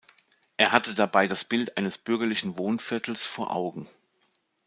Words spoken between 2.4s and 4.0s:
Wohnviertels vor Augen.